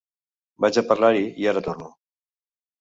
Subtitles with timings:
[0.65, 1.95] Vaig a parlar-hi i ara torno.